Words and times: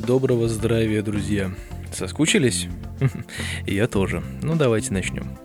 доброго 0.00 0.48
здравия, 0.48 1.02
друзья. 1.02 1.50
Соскучились? 1.92 2.68
Я 3.66 3.86
тоже. 3.86 4.22
Ну, 4.42 4.56
давайте 4.56 4.92
начнем. 4.92 5.38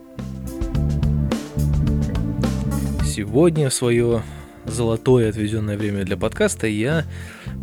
Сегодня 3.05 3.70
в 3.70 3.73
свое 3.73 4.23
золотое 4.65 5.29
отведенное 5.29 5.77
время 5.77 6.04
для 6.05 6.18
подкаста 6.18 6.68
я 6.68 7.05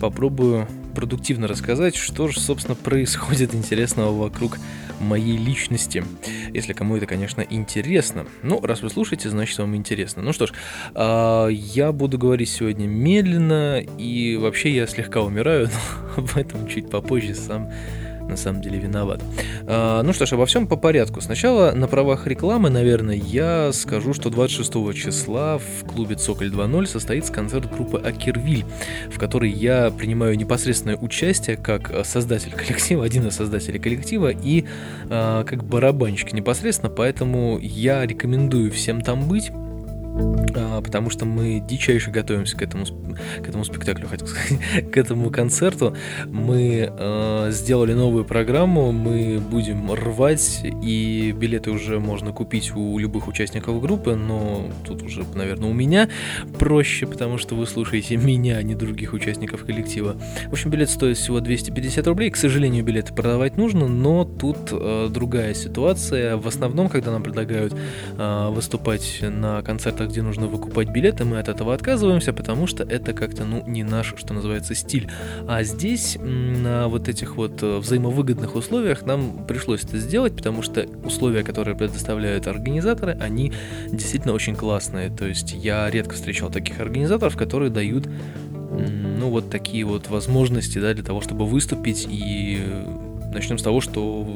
попробую 0.01 0.69
продуктивно 0.97 1.47
рассказать, 1.47 1.95
что 1.95 2.27
же, 2.27 2.41
собственно, 2.41 2.75
происходит 2.75 3.55
интересного 3.55 4.17
вокруг 4.17 4.59
моей 4.99 5.37
личности. 5.37 6.03
Если 6.55 6.73
кому 6.73 6.97
это, 6.97 7.05
конечно, 7.05 7.43
интересно. 7.43 8.25
Ну, 8.43 8.61
раз 8.63 8.81
вы 8.81 8.89
слушаете, 8.89 9.29
значит, 9.29 9.59
вам 9.59 9.77
интересно. 9.77 10.23
Ну 10.23 10.33
что 10.33 10.47
ж, 10.47 10.53
э, 10.95 11.49
я 11.53 11.93
буду 11.93 12.17
говорить 12.17 12.49
сегодня 12.49 12.87
медленно, 12.87 13.79
и 13.79 14.37
вообще 14.37 14.75
я 14.75 14.87
слегка 14.87 15.21
умираю, 15.21 15.69
но 16.17 16.23
об 16.23 16.37
этом 16.37 16.67
чуть 16.67 16.89
попозже 16.89 17.35
сам 17.35 17.71
на 18.29 18.37
самом 18.37 18.61
деле 18.61 18.79
виноват. 18.79 19.23
А, 19.67 20.03
ну 20.03 20.13
что 20.13 20.27
ж, 20.27 20.33
обо 20.33 20.47
всем 20.47 20.67
по 20.67 20.77
порядку. 20.77 21.21
Сначала 21.21 21.73
на 21.73 21.89
правах 21.89 22.27
рекламы, 22.27 22.71
наверное, 22.71 23.17
я 23.17 23.73
скажу, 23.73 24.15
что 24.15 24.31
26 24.31 24.95
числа 24.95 25.59
в 25.59 25.87
клубе 25.87 26.17
«Цоколь 26.17 26.49
2.0» 26.49 26.87
состоится 26.87 27.33
концерт 27.33 27.73
группы 27.73 27.99
«Акервиль», 27.99 28.65
в 29.11 29.19
которой 29.19 29.51
я 29.51 29.91
принимаю 29.91 30.37
непосредственное 30.37 30.97
участие 30.97 31.57
как 31.57 32.05
создатель 32.05 32.53
коллектива, 32.53 33.05
один 33.05 33.27
из 33.27 33.35
создателей 33.35 33.79
коллектива 33.79 34.29
и 34.29 34.65
а, 35.09 35.45
как 35.45 35.65
барабанщик 35.65 36.33
непосредственно, 36.33 36.91
поэтому 36.91 37.59
я 37.61 38.05
рекомендую 38.05 38.71
всем 38.71 39.01
там 39.01 39.29
быть. 39.29 39.51
А, 40.77 40.81
потому 40.81 41.11
что 41.11 41.25
мы 41.25 41.61
дичайше 41.61 42.11
готовимся 42.11 42.57
к 42.57 42.63
этому, 42.63 42.85
к 42.87 43.49
этому 43.49 43.65
спектаклю, 43.65 44.09
хотел 44.09 44.27
сказать, 44.27 44.59
к 44.93 44.97
этому 44.97 45.31
концерту. 45.31 45.95
Мы 46.27 46.91
э, 46.91 47.49
сделали 47.51 47.93
новую 47.93 48.25
программу, 48.25 48.93
мы 48.93 49.39
будем 49.39 49.93
рвать, 49.93 50.63
и 50.83 51.35
билеты 51.37 51.71
уже 51.71 52.01
можно 52.01 52.33
купить 52.33 52.75
у 52.75 52.99
любых 52.99 53.29
участников 53.29 53.81
группы, 53.81 54.15
но 54.15 54.71
тут 54.87 55.03
уже, 55.03 55.25
наверное, 55.35 55.71
у 55.71 55.75
меня 55.75 56.09
проще, 56.59 57.07
потому 57.07 57.39
что 57.39 57.55
вы 57.55 57.67
слушаете 57.67 58.17
меня, 58.17 58.57
а 58.57 58.63
не 58.63 58.75
других 58.75 59.13
участников 59.13 59.65
коллектива. 59.65 60.17
В 60.47 60.53
общем, 60.53 60.71
билет 60.71 60.91
стоит 60.91 61.19
всего 61.19 61.41
250 61.41 62.07
рублей. 62.07 62.31
К 62.31 62.37
сожалению, 62.37 62.85
билеты 62.85 63.15
продавать 63.15 63.57
нужно, 63.57 63.89
но 63.89 64.25
тут 64.25 64.57
э, 64.73 65.09
другая 65.11 65.55
ситуация. 65.55 66.37
В 66.37 66.47
основном, 66.49 66.89
когда 66.89 67.11
нам 67.11 67.23
предлагают 67.23 67.75
э, 68.17 68.49
выступать 68.51 69.21
на 69.23 69.63
концертах 69.63 70.06
где 70.07 70.23
нужно 70.23 70.47
выкупать 70.47 70.89
билеты, 70.89 71.25
мы 71.25 71.39
от 71.39 71.49
этого 71.49 71.75
отказываемся, 71.75 72.33
потому 72.33 72.67
что 72.67 72.85
это 72.85 73.13
как-то, 73.13 73.45
ну, 73.45 73.63
не 73.67 73.83
наш, 73.83 74.15
что 74.17 74.35
называется, 74.35 74.75
стиль. 74.75 75.11
А 75.47 75.63
здесь, 75.63 76.17
на 76.21 76.89
вот 76.89 77.09
этих 77.09 77.37
вот 77.37 77.63
э, 77.63 77.79
взаимовыгодных 77.79 78.55
условиях, 78.55 79.05
нам 79.05 79.47
пришлось 79.47 79.85
это 79.85 79.99
сделать, 79.99 80.35
потому 80.35 80.63
что 80.63 80.87
условия, 81.05 81.43
которые 81.43 81.77
предоставляют 81.77 82.47
организаторы, 82.47 83.17
они 83.21 83.53
действительно 83.91 84.35
очень 84.35 84.57
классные. 84.57 85.11
То 85.11 85.27
есть 85.27 85.53
я 85.53 85.91
редко 85.91 86.15
встречал 86.15 86.51
таких 86.51 86.81
организаторов, 86.81 87.37
которые 87.37 87.71
дают 87.71 88.09
ну, 88.71 89.31
вот 89.31 89.51
такие 89.51 89.85
вот 89.85 90.09
возможности, 90.09 90.79
да, 90.79 90.95
для 90.95 91.05
того, 91.05 91.21
чтобы 91.21 91.47
выступить. 91.47 92.07
И 92.09 92.61
начнем 93.33 93.59
с 93.59 93.63
того, 93.63 93.81
что 93.81 94.27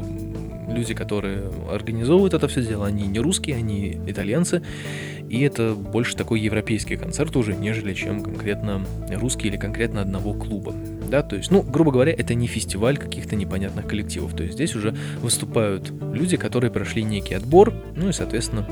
люди, 0.71 0.95
которые 0.95 1.51
организовывают 1.71 2.35
это 2.35 2.49
все 2.49 2.63
дело, 2.63 2.87
они 2.87 3.07
не 3.07 3.19
русские, 3.19 3.57
они 3.57 4.01
итальянцы, 4.07 4.63
и 5.29 5.43
это 5.43 5.75
больше 5.75 6.17
такой 6.17 6.41
европейский 6.41 6.97
концерт 6.97 7.37
уже, 7.37 7.55
нежели 7.55 7.95
чем 7.95 8.23
конкретно 8.23 8.85
русский 9.11 9.49
или 9.49 9.57
конкретно 9.57 10.01
одного 10.01 10.35
клуба. 10.35 10.75
Да, 11.09 11.23
то 11.23 11.37
есть, 11.37 11.51
ну, 11.51 11.63
грубо 11.63 11.91
говоря, 11.91 12.13
это 12.13 12.35
не 12.35 12.47
фестиваль 12.47 12.97
каких-то 12.97 13.35
непонятных 13.35 13.87
коллективов. 13.87 14.35
То 14.35 14.45
есть 14.45 14.55
здесь 14.55 14.77
уже 14.77 14.95
выступают 15.21 15.93
люди, 16.13 16.37
которые 16.37 16.71
прошли 16.71 17.03
некий 17.03 17.35
отбор, 17.35 17.75
ну 17.97 18.09
и, 18.09 18.13
соответственно, 18.13 18.67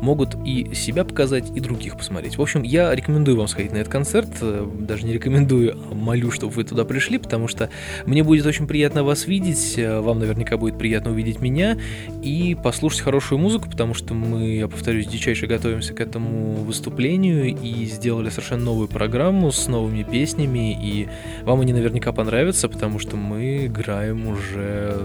могут 0.00 0.36
и 0.44 0.74
себя 0.74 1.04
показать, 1.04 1.50
и 1.54 1.60
других 1.60 1.96
посмотреть. 1.96 2.38
В 2.38 2.42
общем, 2.42 2.62
я 2.62 2.94
рекомендую 2.94 3.36
вам 3.36 3.48
сходить 3.48 3.72
на 3.72 3.78
этот 3.78 3.92
концерт, 3.92 4.28
э, 4.40 4.66
даже 4.80 5.04
не 5.06 5.12
рекомендую, 5.12 5.76
а 5.90 5.94
молю, 5.94 6.30
чтобы 6.30 6.52
вы 6.52 6.64
туда 6.64 6.84
пришли, 6.84 7.18
потому 7.18 7.48
что 7.48 7.70
мне 8.04 8.22
будет 8.22 8.46
очень 8.46 8.66
приятно 8.66 9.04
вас 9.04 9.26
видеть, 9.26 9.74
э, 9.76 10.00
вам 10.00 10.18
наверняка 10.18 10.56
будет 10.56 10.78
приятно 10.78 11.10
увидеть 11.10 11.40
меня 11.40 11.78
и 12.22 12.56
послушать 12.62 13.00
хорошую 13.00 13.38
музыку, 13.38 13.68
потому 13.70 13.94
что 13.94 14.14
мы, 14.14 14.56
я 14.56 14.68
повторюсь, 14.68 15.06
дичайше 15.06 15.46
готовимся 15.46 15.94
к 15.94 16.00
этому 16.00 16.54
выступлению 16.54 17.56
и 17.56 17.84
сделали 17.86 18.30
совершенно 18.30 18.64
новую 18.64 18.88
программу 18.88 19.52
с 19.52 19.66
новыми 19.68 20.02
песнями, 20.02 20.72
и 20.72 21.08
вам 21.42 21.60
они 21.60 21.72
наверняка 21.72 22.12
понравятся, 22.12 22.68
потому 22.68 22.98
что 22.98 23.16
мы 23.16 23.66
играем 23.66 24.26
уже 24.28 25.00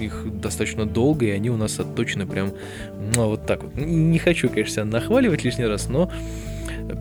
их 0.00 0.40
достаточно 0.40 0.86
долго, 0.86 1.26
и 1.26 1.30
они 1.30 1.50
у 1.50 1.56
нас 1.56 1.78
отточены 1.78 2.26
прям 2.26 2.52
ну, 3.14 3.28
вот 3.28 3.46
так 3.46 3.62
вот. 3.62 3.76
Не 3.76 4.18
хочу, 4.18 4.48
конечно, 4.48 4.74
себя 4.74 4.84
нахваливать 4.84 5.44
лишний 5.44 5.66
раз, 5.66 5.88
но 5.88 6.10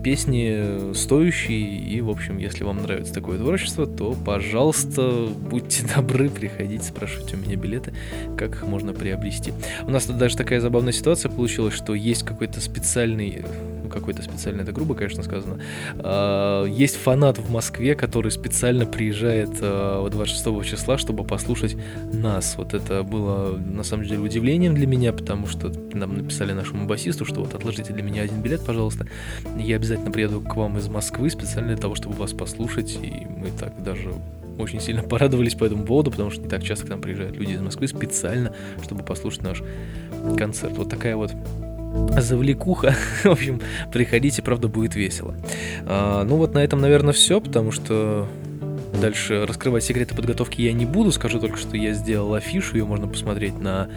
песни 0.04 0.94
стоящие, 0.94 1.80
и, 1.80 2.02
в 2.02 2.10
общем, 2.10 2.38
если 2.38 2.64
вам 2.64 2.82
нравится 2.84 3.14
такое 3.14 3.38
творчество, 3.38 3.86
то, 3.86 4.16
пожалуйста, 4.26 5.28
будьте 5.50 5.86
добры, 5.96 6.30
приходите, 6.30 6.84
спрашивайте 6.84 7.36
у 7.36 7.40
меня 7.40 7.56
билеты, 7.56 7.94
как 8.38 8.56
их 8.56 8.64
можно 8.64 8.94
приобрести. 8.94 9.54
У 9.84 9.92
нас 9.92 10.06
тут 10.06 10.18
даже 10.18 10.36
такая 10.36 10.60
забавная 10.60 10.94
ситуация 10.94 11.32
получилась, 11.32 11.74
что 11.74 11.94
есть 11.94 12.24
какой-то 12.24 12.62
специальный 12.62 13.44
какой-то 14.00 14.22
специальный, 14.22 14.64
это 14.64 14.72
грубо, 14.72 14.96
конечно, 14.96 15.24
сказано. 15.24 15.60
А, 15.98 16.66
есть 16.66 16.96
фанат 16.96 17.38
в 17.38 17.52
Москве, 17.52 17.96
который 17.96 18.32
специально 18.32 18.86
приезжает 18.86 19.52
26 19.60 20.48
а, 20.48 20.64
числа, 20.64 20.98
чтобы 20.98 21.24
послушать 21.24 21.76
нас. 22.14 22.56
Вот 22.58 22.74
это 22.74 23.04
было, 23.04 23.58
на 23.58 23.84
самом 23.84 24.06
деле, 24.06 24.20
удивлением 24.20 24.76
для 24.76 24.88
меня, 24.88 25.14
потому 25.14 25.48
что 25.48 25.72
нам 25.94 26.18
написали 26.18 26.54
нашему 26.54 26.88
басисту, 26.88 27.26
что 27.26 27.42
вот 27.42 27.54
отложите 27.54 27.94
для 27.94 28.04
меня 28.04 28.24
один 28.24 28.42
билет, 28.42 28.66
пожалуйста. 28.66 29.08
Я 29.58 29.76
обязательно 29.76 30.12
приеду 30.12 30.42
к 30.42 30.56
вам 30.56 30.78
из 30.78 30.88
Москвы 30.88 31.30
специально 31.30 31.70
для 31.70 31.78
того, 31.78 31.96
чтобы 31.96 32.16
вас 32.16 32.34
послушать, 32.34 32.98
и 33.02 33.28
мы 33.30 33.50
так 33.60 33.82
даже 33.84 34.14
очень 34.58 34.80
сильно 34.80 35.04
порадовались 35.04 35.56
по 35.56 35.66
этому 35.66 35.86
поводу, 35.86 36.12
потому 36.12 36.32
что 36.32 36.42
не 36.42 36.50
так 36.50 36.64
часто 36.64 36.86
к 36.86 36.90
нам 36.90 37.02
приезжают 37.02 37.38
люди 37.38 37.54
из 37.54 37.62
Москвы 37.62 37.88
специально, 37.88 38.54
чтобы 38.84 39.04
послушать 39.04 39.44
наш 39.44 39.64
концерт. 40.38 40.78
Вот 40.78 40.90
такая 40.90 41.16
вот 41.16 41.32
завлекуха. 42.18 42.96
В 43.24 43.28
общем, 43.28 43.62
приходите, 43.92 44.42
правда, 44.42 44.68
будет 44.68 44.96
весело. 44.96 45.36
А, 45.86 46.24
ну 46.24 46.38
вот 46.38 46.54
на 46.54 46.60
этом, 46.60 46.80
наверное, 46.80 47.14
все, 47.14 47.40
потому 47.42 47.72
что 47.72 48.28
дальше 49.00 49.46
раскрывать 49.46 49.84
секреты 49.84 50.16
подготовки 50.16 50.62
я 50.62 50.74
не 50.74 50.86
буду. 50.86 51.12
Скажу 51.12 51.40
только, 51.40 51.58
что 51.58 51.78
я 51.78 51.94
сделал 51.94 52.34
афишу, 52.34 52.78
ее 52.78 52.86
можно 52.86 53.08
посмотреть 53.08 53.60
на 53.60 53.90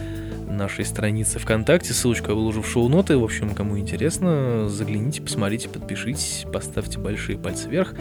нашей 0.51 0.85
странице 0.85 1.39
ВКонтакте. 1.39 1.93
Ссылочку 1.93 2.31
я 2.31 2.35
выложу 2.35 2.63
в 2.63 2.69
шоу-ноты. 2.69 3.17
В 3.17 3.25
общем, 3.25 3.51
кому 3.55 3.79
интересно, 3.79 4.69
загляните, 4.69 5.23
посмотрите, 5.23 5.69
подпишитесь, 5.69 6.45
поставьте 6.53 6.99
большие 6.99 7.39
пальцы 7.39 7.69
вверх, 7.69 7.95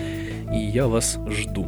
и 0.53 0.57
я 0.57 0.87
вас 0.87 1.17
жду. 1.29 1.67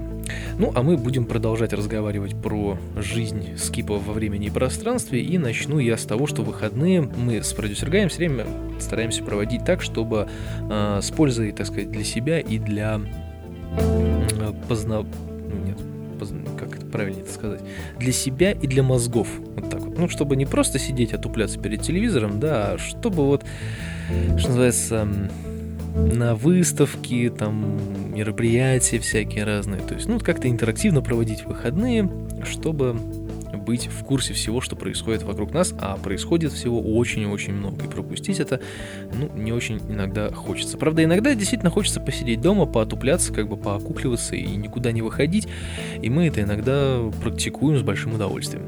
Ну, 0.58 0.72
а 0.76 0.84
мы 0.84 0.98
будем 0.98 1.26
продолжать 1.26 1.74
разговаривать 1.74 2.36
про 2.40 2.78
жизнь 2.98 3.58
скипа 3.58 3.96
во 3.96 4.14
времени 4.14 4.48
и 4.48 4.50
пространстве, 4.50 5.22
и 5.22 5.38
начну 5.38 5.80
я 5.80 5.98
с 5.98 6.06
того, 6.06 6.28
что 6.28 6.44
выходные 6.44 7.02
мы 7.02 7.44
с 7.44 7.54
продюсер 7.54 7.90
Гаем 7.90 8.10
все 8.10 8.20
время 8.20 8.46
стараемся 8.80 9.24
проводить 9.24 9.66
так, 9.66 9.82
чтобы 9.82 10.28
э, 10.70 11.00
с 11.02 11.12
пользой, 11.12 11.52
так 11.52 11.68
сказать, 11.68 11.92
для 11.92 12.04
себя 12.04 12.40
и 12.40 12.58
для 12.58 13.02
э, 13.78 14.54
позна... 14.68 15.02
Ну, 15.02 15.66
нет, 15.66 15.78
поз... 16.20 16.34
как 16.58 16.76
это 16.78 16.86
правильно 16.86 17.22
это 17.22 17.32
сказать? 17.32 17.62
Для 18.00 18.12
себя 18.12 18.52
и 18.52 18.68
для 18.68 18.84
мозгов. 18.84 19.28
Вот 19.56 19.70
так 19.70 19.82
вот. 19.82 19.91
Ну, 20.02 20.10
чтобы 20.10 20.36
не 20.36 20.48
просто 20.48 20.80
сидеть, 20.80 21.14
отупляться 21.14 21.60
перед 21.60 21.84
телевизором, 21.84 22.40
да, 22.40 22.72
а 22.72 22.78
чтобы 22.80 23.24
вот, 23.24 23.46
что 24.36 24.48
называется, 24.48 25.08
на 25.96 26.34
выставки, 26.34 27.32
там 27.38 27.78
мероприятия 28.16 28.98
всякие 28.98 29.44
разные. 29.44 29.80
То 29.80 29.94
есть, 29.94 30.08
ну, 30.08 30.20
как-то 30.20 30.50
интерактивно 30.50 31.04
проводить 31.04 31.46
выходные, 31.46 32.10
чтобы 32.46 32.96
быть 33.64 33.90
в 33.90 34.04
курсе 34.04 34.34
всего, 34.34 34.60
что 34.60 34.76
происходит 34.76 35.22
вокруг 35.22 35.54
нас, 35.54 35.72
а 35.80 35.98
происходит 35.98 36.52
всего 36.52 36.82
очень-очень 36.82 37.54
много, 37.54 37.86
и 37.86 37.88
пропустить 37.88 38.40
это, 38.40 38.60
ну, 39.14 39.30
не 39.36 39.54
очень 39.54 39.78
иногда 39.88 40.32
хочется. 40.32 40.80
Правда, 40.80 41.04
иногда 41.04 41.36
действительно 41.36 41.70
хочется 41.70 42.00
посидеть 42.00 42.42
дома, 42.42 42.66
поотупляться, 42.66 43.32
как 43.32 43.48
бы 43.48 43.56
поокукливаться 43.56 44.36
и 44.36 44.56
никуда 44.56 44.92
не 44.92 45.04
выходить, 45.04 45.48
и 46.02 46.10
мы 46.10 46.26
это 46.26 46.42
иногда 46.42 47.02
практикуем 47.22 47.78
с 47.78 47.84
большим 47.84 48.16
удовольствием. 48.16 48.64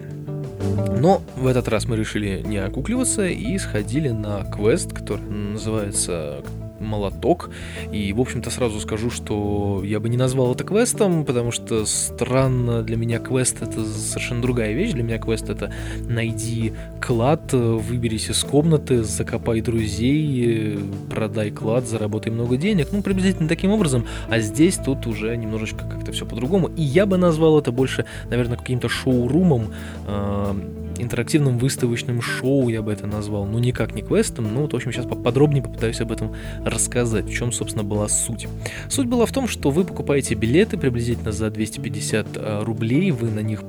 Но 0.99 1.21
в 1.35 1.47
этот 1.47 1.67
раз 1.67 1.85
мы 1.85 1.97
решили 1.97 2.41
не 2.45 2.57
окукливаться 2.57 3.25
и 3.25 3.57
сходили 3.57 4.09
на 4.09 4.43
квест, 4.45 4.93
который 4.93 5.23
называется 5.23 6.43
молоток. 6.83 7.49
И, 7.91 8.13
в 8.13 8.21
общем-то, 8.21 8.49
сразу 8.49 8.79
скажу, 8.79 9.09
что 9.09 9.81
я 9.83 9.99
бы 9.99 10.09
не 10.09 10.17
назвал 10.17 10.53
это 10.53 10.63
квестом, 10.63 11.25
потому 11.25 11.51
что 11.51 11.85
странно 11.85 12.83
для 12.83 12.97
меня 12.97 13.19
квест 13.19 13.61
это 13.61 13.83
совершенно 13.83 14.41
другая 14.41 14.73
вещь. 14.73 14.91
Для 14.91 15.03
меня 15.03 15.17
квест 15.17 15.49
это 15.49 15.73
найди 16.07 16.73
клад, 17.01 17.53
выберись 17.53 18.29
из 18.29 18.43
комнаты, 18.43 19.03
закопай 19.03 19.61
друзей, 19.61 20.79
продай 21.09 21.51
клад, 21.51 21.87
заработай 21.87 22.31
много 22.31 22.57
денег. 22.57 22.89
Ну, 22.91 23.01
приблизительно 23.01 23.49
таким 23.49 23.71
образом. 23.71 24.05
А 24.29 24.39
здесь 24.39 24.77
тут 24.77 25.07
уже 25.07 25.35
немножечко 25.35 25.85
как-то 25.85 26.11
все 26.11 26.25
по-другому. 26.25 26.67
И 26.67 26.81
я 26.81 27.05
бы 27.05 27.17
назвал 27.17 27.59
это 27.59 27.71
больше, 27.71 28.05
наверное, 28.29 28.57
каким-то 28.57 28.89
шоурумом, 28.89 29.73
э, 30.07 30.53
интерактивным 30.97 31.57
выставочным 31.57 32.21
шоу, 32.21 32.69
я 32.69 32.81
бы 32.81 32.91
это 32.91 33.07
назвал, 33.07 33.45
ну 33.45 33.59
никак 33.59 33.95
не 33.95 34.01
квестом, 34.01 34.53
ну 34.53 34.61
вот, 34.61 34.73
в 34.73 34.75
общем, 34.75 34.91
сейчас 34.91 35.05
поподробнее 35.05 35.63
попытаюсь 35.63 36.01
об 36.01 36.11
этом 36.11 36.33
рассказать, 36.63 37.25
в 37.25 37.33
чем, 37.33 37.51
собственно, 37.51 37.83
была 37.83 38.07
суть. 38.07 38.47
Суть 38.89 39.07
была 39.07 39.25
в 39.25 39.31
том, 39.31 39.47
что 39.47 39.71
вы 39.71 39.83
покупаете 39.83 40.35
билеты 40.35 40.77
приблизительно 40.77 41.31
за 41.31 41.49
250 41.49 42.27
э, 42.35 42.63
рублей, 42.63 43.11
вы 43.11 43.29
на 43.29 43.39
них 43.39 43.61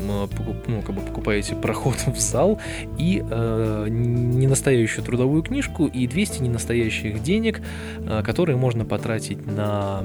ну, 0.00 0.82
как 0.82 0.94
бы 0.94 1.02
покупаете 1.02 1.54
проход 1.62 1.96
в 2.06 2.18
зал 2.18 2.60
и 2.98 3.22
э, 3.28 3.86
ненастоящую 3.88 5.04
трудовую 5.04 5.42
книжку 5.42 5.86
и 5.86 6.06
200 6.06 6.42
ненастоящих 6.42 7.22
денег, 7.22 7.60
э, 7.98 8.22
которые 8.24 8.56
можно 8.56 8.84
потратить 8.84 9.46
на 9.46 10.04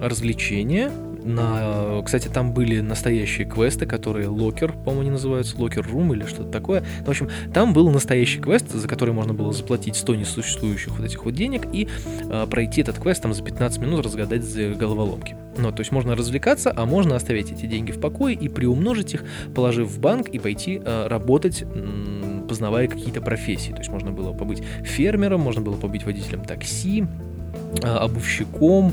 развлечения, 0.00 0.90
на, 1.24 2.02
кстати, 2.04 2.28
там 2.28 2.52
были 2.52 2.80
настоящие 2.80 3.46
квесты, 3.46 3.86
которые 3.86 4.28
Локер, 4.28 4.72
по-моему, 4.72 5.00
они 5.00 5.10
называются, 5.10 5.58
Локер 5.58 5.86
Рум 5.86 6.12
или 6.12 6.24
что-то 6.26 6.50
такое. 6.50 6.84
В 7.04 7.08
общем, 7.08 7.30
там 7.52 7.72
был 7.72 7.90
настоящий 7.90 8.40
квест, 8.40 8.70
за 8.70 8.86
который 8.86 9.14
можно 9.14 9.32
было 9.32 9.52
заплатить 9.52 9.96
100 9.96 10.14
несуществующих 10.16 10.98
вот 10.98 11.06
этих 11.06 11.24
вот 11.24 11.34
денег 11.34 11.66
и 11.72 11.88
э, 12.30 12.46
пройти 12.48 12.82
этот 12.82 12.98
квест 12.98 13.22
там 13.22 13.32
за 13.32 13.42
15 13.42 13.78
минут 13.80 14.04
разгадать 14.04 14.44
головоломки. 14.76 15.36
Ну, 15.56 15.72
то 15.72 15.80
есть 15.80 15.92
можно 15.92 16.14
развлекаться, 16.14 16.72
а 16.74 16.84
можно 16.84 17.16
оставить 17.16 17.50
эти 17.50 17.66
деньги 17.66 17.92
в 17.92 18.00
покое 18.00 18.34
и 18.34 18.48
приумножить 18.48 19.14
их, 19.14 19.24
положив 19.54 19.88
в 19.88 20.00
банк 20.00 20.28
и 20.28 20.38
пойти 20.38 20.80
э, 20.84 21.06
работать 21.08 21.64
познавая 22.48 22.88
какие-то 22.88 23.20
профессии. 23.20 23.70
То 23.70 23.78
есть 23.78 23.90
можно 23.90 24.12
было 24.12 24.32
побыть 24.32 24.62
фермером, 24.82 25.40
можно 25.40 25.62
было 25.62 25.76
побыть 25.76 26.04
водителем 26.04 26.44
такси, 26.44 27.06
э, 27.82 27.86
обувщиком, 27.86 28.92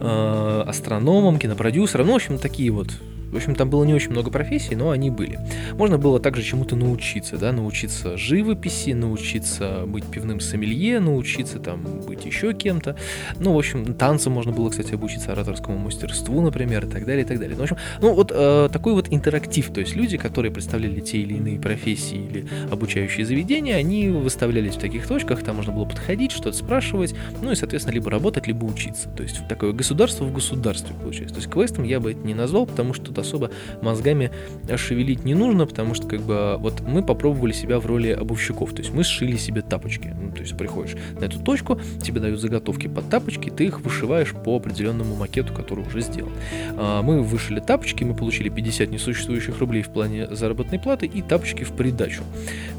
э, 0.00 0.64
астрономом, 0.66 1.38
кинопродюсером, 1.38 2.06
ну, 2.06 2.12
в 2.12 2.16
общем, 2.16 2.38
такие 2.38 2.70
вот 2.70 2.88
в 3.30 3.36
общем, 3.36 3.54
там 3.54 3.70
было 3.70 3.84
не 3.84 3.94
очень 3.94 4.10
много 4.10 4.30
профессий, 4.30 4.74
но 4.74 4.90
они 4.90 5.10
были. 5.10 5.38
Можно 5.74 5.98
было 5.98 6.20
также 6.20 6.42
чему-то 6.42 6.76
научиться, 6.76 7.36
да, 7.36 7.52
научиться 7.52 8.16
живописи, 8.16 8.90
научиться 8.90 9.84
быть 9.86 10.04
пивным 10.04 10.40
сомелье, 10.40 11.00
научиться 11.00 11.58
там 11.58 11.82
быть 12.06 12.24
еще 12.24 12.52
кем-то. 12.52 12.96
Ну, 13.38 13.54
в 13.54 13.58
общем, 13.58 13.94
танцам 13.94 14.32
можно 14.32 14.52
было, 14.52 14.70
кстати, 14.70 14.94
обучиться 14.94 15.32
ораторскому 15.32 15.78
мастерству, 15.78 16.40
например, 16.40 16.86
и 16.86 16.88
так 16.88 17.04
далее, 17.06 17.24
и 17.24 17.26
так 17.26 17.38
далее. 17.38 17.56
Ну, 17.56 17.60
в 17.60 17.64
общем, 17.64 17.76
ну 18.00 18.14
вот 18.14 18.32
э, 18.34 18.68
такой 18.72 18.94
вот 18.94 19.08
интерактив, 19.10 19.72
то 19.72 19.80
есть 19.80 19.94
люди, 19.94 20.16
которые 20.16 20.52
представляли 20.52 21.00
те 21.00 21.18
или 21.18 21.34
иные 21.34 21.58
профессии 21.58 22.18
или 22.18 22.46
обучающие 22.70 23.24
заведения, 23.24 23.76
они 23.76 24.08
выставлялись 24.08 24.74
в 24.74 24.80
таких 24.80 25.06
точках, 25.06 25.42
там 25.42 25.56
можно 25.56 25.72
было 25.72 25.84
подходить, 25.84 26.32
что-то 26.32 26.56
спрашивать, 26.56 27.14
ну 27.42 27.52
и, 27.52 27.54
соответственно, 27.54 27.94
либо 27.94 28.10
работать, 28.10 28.46
либо 28.46 28.64
учиться. 28.64 29.08
То 29.10 29.22
есть 29.22 29.46
такое 29.48 29.72
государство 29.72 30.24
в 30.24 30.32
государстве 30.32 30.94
получается. 31.00 31.34
То 31.34 31.40
есть 31.40 31.52
квестом 31.52 31.84
я 31.84 32.00
бы 32.00 32.12
это 32.12 32.20
не 32.20 32.34
назвал, 32.34 32.66
потому 32.66 32.94
что 32.94 33.12
особо 33.20 33.50
мозгами 33.82 34.30
шевелить 34.76 35.24
не 35.24 35.34
нужно, 35.34 35.66
потому 35.66 35.94
что 35.94 36.06
как 36.06 36.20
бы 36.20 36.56
вот 36.58 36.80
мы 36.80 37.02
попробовали 37.02 37.52
себя 37.52 37.78
в 37.78 37.86
роли 37.86 38.10
обувщиков, 38.10 38.72
то 38.72 38.82
есть 38.82 38.92
мы 38.92 39.04
сшили 39.04 39.36
себе 39.36 39.62
тапочки. 39.62 40.14
Ну, 40.20 40.32
то 40.32 40.40
есть 40.40 40.56
приходишь 40.56 40.96
на 41.18 41.24
эту 41.24 41.38
точку, 41.40 41.80
тебе 42.02 42.20
дают 42.20 42.40
заготовки 42.40 42.86
под 42.86 43.08
тапочки, 43.08 43.50
ты 43.50 43.66
их 43.66 43.80
вышиваешь 43.80 44.32
по 44.32 44.56
определенному 44.56 45.14
макету, 45.16 45.52
который 45.52 45.84
уже 45.86 46.00
сделан. 46.00 46.32
А, 46.76 47.02
мы 47.02 47.22
вышили 47.22 47.60
тапочки, 47.60 48.04
мы 48.04 48.14
получили 48.14 48.48
50 48.48 48.90
несуществующих 48.90 49.58
рублей 49.58 49.82
в 49.82 49.90
плане 49.90 50.28
заработной 50.30 50.78
платы 50.78 51.06
и 51.06 51.22
тапочки 51.22 51.64
в 51.64 51.72
придачу. 51.72 52.22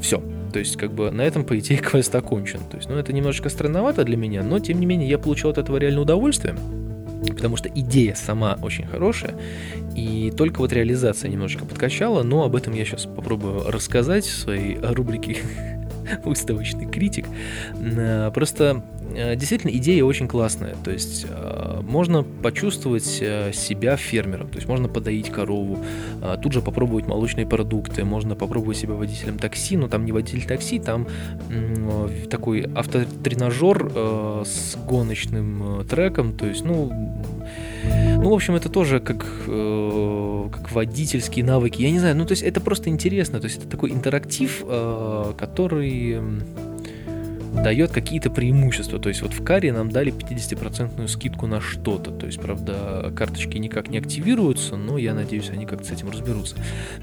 Все. 0.00 0.22
То 0.52 0.58
есть, 0.58 0.76
как 0.76 0.92
бы 0.92 1.10
на 1.10 1.22
этом, 1.22 1.44
по 1.44 1.58
идее, 1.58 1.78
квест 1.82 2.14
окончен. 2.14 2.60
То 2.70 2.76
есть, 2.76 2.88
ну, 2.88 2.96
это 2.96 3.12
немножечко 3.12 3.48
странновато 3.48 4.04
для 4.04 4.16
меня, 4.16 4.42
но, 4.42 4.58
тем 4.58 4.80
не 4.80 4.86
менее, 4.86 5.08
я 5.08 5.18
получил 5.18 5.50
от 5.50 5.58
этого 5.58 5.78
реально 5.78 6.02
удовольствие 6.02 6.54
потому 7.28 7.56
что 7.56 7.68
идея 7.68 8.14
сама 8.14 8.58
очень 8.62 8.86
хорошая, 8.86 9.34
и 9.94 10.32
только 10.36 10.58
вот 10.58 10.72
реализация 10.72 11.30
немножечко 11.30 11.64
подкачала, 11.64 12.22
но 12.22 12.44
об 12.44 12.56
этом 12.56 12.74
я 12.74 12.84
сейчас 12.84 13.06
попробую 13.06 13.70
рассказать 13.70 14.24
в 14.24 14.36
своей 14.36 14.78
рубрике 14.80 15.38
выставочный 16.24 16.86
критик. 16.86 17.26
Э, 17.74 18.30
просто 18.34 18.82
действительно 19.36 19.70
идея 19.72 20.04
очень 20.04 20.28
классная. 20.28 20.76
То 20.84 20.90
есть 20.90 21.26
э, 21.28 21.80
можно 21.82 22.22
почувствовать 22.22 23.04
себя 23.04 23.96
фермером, 23.96 24.48
то 24.48 24.56
есть 24.56 24.68
можно 24.68 24.88
подоить 24.88 25.30
корову, 25.30 25.78
тут 26.42 26.52
же 26.52 26.60
попробовать 26.60 27.06
молочные 27.06 27.46
продукты, 27.46 28.04
можно 28.04 28.34
попробовать 28.34 28.76
себя 28.76 28.94
водителем 28.94 29.38
такси, 29.38 29.76
но 29.76 29.88
там 29.88 30.04
не 30.04 30.12
водитель 30.12 30.44
такси, 30.44 30.78
там 30.78 31.06
такой 32.30 32.62
автотренажер 32.74 33.92
с 34.44 34.76
гоночным 34.86 35.84
треком, 35.88 36.32
то 36.32 36.46
есть, 36.46 36.64
ну, 36.64 36.92
ну, 38.22 38.30
в 38.30 38.34
общем, 38.34 38.54
это 38.54 38.68
тоже 38.68 39.00
как, 39.00 39.26
э, 39.48 40.48
как 40.52 40.70
водительские 40.72 41.44
навыки. 41.44 41.82
Я 41.82 41.90
не 41.90 41.98
знаю, 41.98 42.16
ну, 42.16 42.24
то 42.24 42.32
есть 42.32 42.42
это 42.42 42.60
просто 42.60 42.88
интересно. 42.88 43.40
То 43.40 43.46
есть 43.46 43.58
это 43.58 43.68
такой 43.68 43.90
интерактив, 43.90 44.62
э, 44.64 45.32
который 45.36 46.20
дает 47.52 47.90
какие-то 47.90 48.30
преимущества. 48.30 48.98
То 48.98 49.08
есть 49.08 49.22
вот 49.22 49.32
в 49.32 49.44
каре 49.44 49.72
нам 49.72 49.90
дали 49.90 50.12
50% 50.12 51.06
скидку 51.08 51.46
на 51.46 51.60
что-то. 51.60 52.10
То 52.10 52.26
есть, 52.26 52.40
правда, 52.40 53.12
карточки 53.14 53.58
никак 53.58 53.88
не 53.88 53.98
активируются, 53.98 54.76
но 54.76 54.98
я 54.98 55.14
надеюсь, 55.14 55.50
они 55.50 55.66
как-то 55.66 55.86
с 55.86 55.90
этим 55.90 56.10
разберутся. 56.10 56.56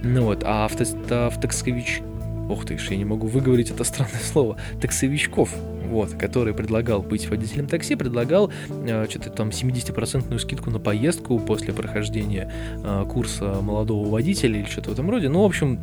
Ну 0.04 0.24
вот, 0.24 0.44
а 0.46 0.66
авто, 0.66 0.86
автоксович... 1.28 2.02
Ох 2.50 2.66
ты 2.66 2.80
ж, 2.80 2.88
я 2.90 2.98
не 2.98 3.06
могу 3.06 3.28
выговорить 3.28 3.70
это 3.70 3.84
странное 3.84 4.22
слово. 4.24 4.58
Таксовичков 4.82 5.54
вот, 5.90 6.12
который 6.14 6.54
предлагал 6.54 7.02
быть 7.02 7.28
водителем 7.30 7.68
такси, 7.68 7.96
предлагал 7.96 8.52
э, 8.70 9.08
что-то 9.10 9.30
там 9.32 9.50
70% 9.50 10.38
скидку 10.40 10.70
на 10.70 10.80
поездку 10.80 11.40
после 11.40 11.74
прохождения 11.74 12.52
э, 12.84 13.06
курса 13.10 13.58
молодого 13.62 14.08
водителя 14.10 14.60
или 14.60 14.68
что-то 14.68 14.92
в 14.92 14.94
этом 14.94 15.10
роде. 15.10 15.30
Ну, 15.30 15.42
в 15.42 15.46
общем, 15.46 15.80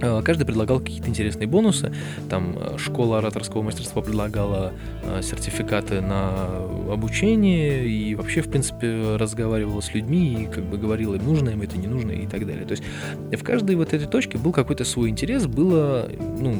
Каждый 0.00 0.44
предлагал 0.44 0.78
какие-то 0.80 1.08
интересные 1.08 1.46
бонусы. 1.46 1.92
Там 2.30 2.56
э, 2.56 2.78
школа 2.78 3.18
ораторского 3.18 3.62
мастерства 3.62 4.00
предлагала 4.00 4.72
э, 5.02 5.22
сертификаты 5.22 6.00
на 6.00 6.48
обучение 6.92 7.86
и 7.86 8.14
вообще, 8.14 8.42
в 8.42 8.50
принципе, 8.50 9.16
разговаривала 9.16 9.80
с 9.80 9.92
людьми 9.94 10.42
и 10.42 10.46
как 10.46 10.64
бы 10.64 10.78
говорила, 10.78 11.16
им 11.16 11.24
нужно 11.24 11.50
им 11.50 11.62
это, 11.62 11.76
не 11.76 11.88
нужно 11.88 12.12
и 12.12 12.26
так 12.26 12.46
далее. 12.46 12.64
То 12.64 12.72
есть 12.72 12.84
в 13.32 13.42
каждой 13.42 13.76
вот 13.76 13.92
этой 13.92 14.06
точке 14.06 14.38
был 14.38 14.52
какой-то 14.52 14.84
свой 14.84 15.08
интерес, 15.08 15.46
было, 15.46 16.08
ну, 16.18 16.54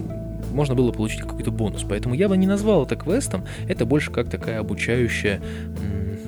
можно 0.52 0.74
было 0.74 0.90
получить 0.92 1.20
какой-то 1.20 1.50
бонус. 1.50 1.84
Поэтому 1.88 2.14
я 2.14 2.28
бы 2.28 2.36
не 2.36 2.46
назвал 2.46 2.84
это 2.84 2.96
квестом, 2.96 3.44
это 3.68 3.86
больше 3.86 4.10
как 4.10 4.28
такая 4.28 4.60
обучающая 4.60 5.40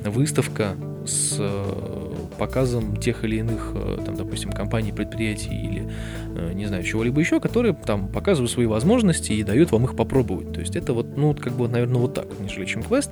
выставка 0.05 0.77
с 1.07 1.37
э, 1.39 2.10
показом 2.41 2.97
тех 2.97 3.23
или 3.25 3.37
иных, 3.37 3.73
э, 3.75 3.99
там, 4.05 4.17
допустим, 4.17 4.51
компаний, 4.51 4.93
предприятий 4.93 5.55
или, 5.55 5.91
э, 6.35 6.53
не 6.55 6.67
знаю, 6.67 6.83
чего-либо 6.83 7.21
еще, 7.21 7.39
которые 7.39 7.75
там 7.75 8.09
показывают 8.09 8.51
свои 8.51 8.65
возможности 8.67 9.33
и 9.33 9.43
дают 9.43 9.73
вам 9.73 9.85
их 9.85 9.95
попробовать. 9.95 10.53
То 10.55 10.61
есть 10.61 10.75
это 10.75 10.95
вот, 10.95 11.19
ну, 11.19 11.35
как 11.35 11.53
бы, 11.53 11.69
наверное, 11.69 12.01
вот 12.01 12.15
так, 12.15 12.27
нежели 12.41 12.65
чем 12.65 12.83
квест. 12.83 13.11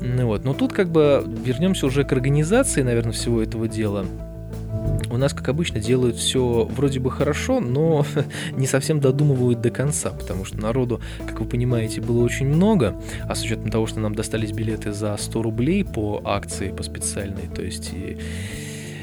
Вот. 0.00 0.44
Но 0.44 0.54
тут 0.54 0.72
как 0.72 0.90
бы 0.90 1.24
вернемся 1.44 1.86
уже 1.86 2.04
к 2.04 2.12
организации, 2.12 2.82
наверное, 2.82 3.12
всего 3.12 3.42
этого 3.42 3.66
дела 3.66 4.06
у 5.10 5.16
нас, 5.16 5.32
как 5.32 5.48
обычно, 5.48 5.80
делают 5.80 6.16
все 6.16 6.68
вроде 6.70 7.00
бы 7.00 7.10
хорошо, 7.10 7.60
но 7.60 8.04
не 8.52 8.66
совсем 8.66 9.00
додумывают 9.00 9.60
до 9.60 9.70
конца, 9.70 10.10
потому 10.10 10.44
что 10.44 10.58
народу, 10.58 11.00
как 11.26 11.40
вы 11.40 11.46
понимаете, 11.46 12.00
было 12.00 12.22
очень 12.22 12.46
много, 12.46 12.94
а 13.28 13.34
с 13.34 13.42
учетом 13.42 13.70
того, 13.70 13.86
что 13.86 14.00
нам 14.00 14.14
достались 14.14 14.52
билеты 14.52 14.92
за 14.92 15.16
100 15.16 15.42
рублей 15.42 15.84
по 15.84 16.20
акции, 16.24 16.70
по 16.70 16.82
специальной, 16.82 17.48
то 17.54 17.62
есть 17.62 17.90
и 17.92 18.18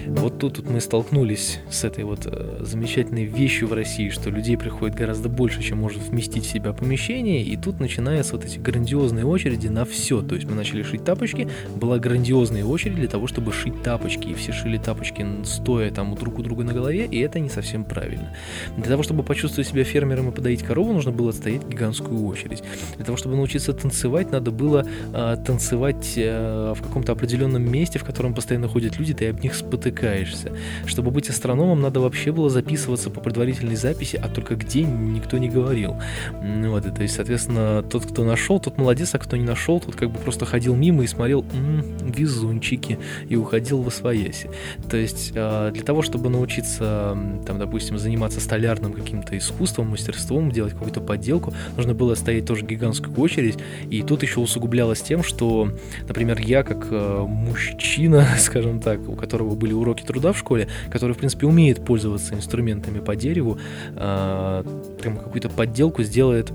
вот 0.07 0.39
тут 0.39 0.57
вот 0.57 0.69
мы 0.69 0.79
столкнулись 0.79 1.59
с 1.69 1.83
этой 1.83 2.03
вот 2.03 2.21
э, 2.25 2.57
замечательной 2.61 3.25
вещью 3.25 3.67
в 3.67 3.73
России, 3.73 4.09
что 4.09 4.29
людей 4.29 4.57
приходит 4.57 4.95
гораздо 4.95 5.29
больше, 5.29 5.61
чем 5.63 5.79
может 5.79 6.01
вместить 6.01 6.45
в 6.45 6.49
себя 6.49 6.73
помещение, 6.73 7.41
и 7.41 7.57
тут 7.57 7.79
начинаются 7.79 8.35
вот 8.35 8.45
эти 8.45 8.59
грандиозные 8.59 9.25
очереди 9.25 9.67
на 9.67 9.85
все. 9.85 10.21
То 10.21 10.35
есть 10.35 10.47
мы 10.47 10.55
начали 10.55 10.83
шить 10.83 11.03
тапочки, 11.03 11.47
была 11.75 11.97
грандиозная 11.97 12.63
очередь 12.63 12.95
для 12.95 13.07
того, 13.07 13.27
чтобы 13.27 13.51
шить 13.51 13.81
тапочки, 13.83 14.29
и 14.29 14.33
все 14.33 14.51
шили 14.51 14.77
тапочки 14.77 15.25
стоя 15.43 15.91
там 15.91 16.15
друг 16.15 16.39
у 16.39 16.43
друга 16.43 16.63
на 16.63 16.73
голове, 16.73 17.05
и 17.05 17.19
это 17.19 17.39
не 17.39 17.49
совсем 17.49 17.83
правильно. 17.83 18.35
Для 18.77 18.87
того, 18.87 19.03
чтобы 19.03 19.23
почувствовать 19.23 19.67
себя 19.67 19.83
фермером 19.83 20.29
и 20.29 20.31
подоить 20.31 20.63
корову, 20.63 20.93
нужно 20.93 21.11
было 21.11 21.31
стоять 21.31 21.67
гигантскую 21.67 22.25
очередь. 22.25 22.63
Для 22.95 23.05
того, 23.05 23.17
чтобы 23.17 23.35
научиться 23.35 23.73
танцевать, 23.73 24.31
надо 24.31 24.51
было 24.51 24.85
э, 25.13 25.37
танцевать 25.45 26.13
э, 26.15 26.73
в 26.75 26.81
каком-то 26.81 27.11
определенном 27.11 27.69
месте, 27.69 27.99
в 27.99 28.03
котором 28.03 28.33
постоянно 28.33 28.67
ходят 28.67 28.99
люди, 28.99 29.13
ты 29.13 29.29
об 29.29 29.41
них 29.41 29.55
спотыкаешься 29.55 29.94
увлекаешься. 29.95 30.51
Чтобы 30.85 31.11
быть 31.11 31.29
астрономом, 31.29 31.81
надо 31.81 31.99
вообще 31.99 32.31
было 32.31 32.49
записываться 32.49 33.09
по 33.09 33.21
предварительной 33.21 33.75
записи, 33.75 34.19
а 34.21 34.27
только 34.27 34.55
где 34.55 34.83
никто 34.83 35.37
не 35.37 35.49
говорил. 35.49 35.95
Вот, 36.41 36.85
и, 36.85 36.91
то 36.91 37.01
есть, 37.01 37.15
соответственно, 37.15 37.83
тот, 37.83 38.05
кто 38.05 38.23
нашел, 38.23 38.59
тот 38.59 38.77
молодец, 38.77 39.15
а 39.15 39.19
кто 39.19 39.37
не 39.37 39.43
нашел, 39.43 39.79
тот 39.79 39.95
как 39.95 40.11
бы 40.11 40.19
просто 40.19 40.45
ходил 40.45 40.75
мимо 40.75 41.03
и 41.03 41.07
смотрел, 41.07 41.45
м-м, 41.53 42.11
везунчики, 42.11 42.99
и 43.29 43.35
уходил 43.35 43.81
в 43.81 43.87
освояси. 43.87 44.49
То 44.89 44.97
есть, 44.97 45.33
а, 45.35 45.71
для 45.71 45.83
того, 45.83 46.01
чтобы 46.01 46.29
научиться, 46.29 47.17
там, 47.45 47.59
допустим, 47.59 47.97
заниматься 47.97 48.39
столярным 48.39 48.93
каким-то 48.93 49.37
искусством, 49.37 49.89
мастерством, 49.89 50.51
делать 50.51 50.73
какую-то 50.73 51.01
подделку, 51.01 51.53
нужно 51.77 51.93
было 51.93 52.15
стоять 52.15 52.45
тоже 52.45 52.65
гигантскую 52.65 53.17
очередь, 53.19 53.57
и 53.89 54.01
тут 54.01 54.23
еще 54.23 54.39
усугублялось 54.39 55.01
тем, 55.01 55.23
что, 55.23 55.69
например, 56.07 56.39
я 56.39 56.63
как 56.63 56.87
э, 56.89 57.25
мужчина, 57.27 58.27
скажем 58.39 58.79
так, 58.79 59.07
у 59.07 59.15
которого 59.15 59.55
были 59.55 59.73
уроки 59.85 60.03
труда 60.03 60.33
в 60.33 60.37
школе, 60.37 60.67
который, 60.89 61.13
в 61.13 61.17
принципе, 61.17 61.45
умеет 61.45 61.85
пользоваться 61.85 62.33
инструментами 62.33 62.99
по 62.99 63.15
дереву, 63.15 63.57
э, 63.95 64.63
там 65.03 65.17
какую-то 65.17 65.49
подделку 65.49 66.03
сделает 66.03 66.51